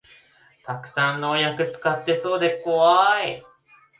[0.65, 3.43] たくさん農薬使ってそうでこわい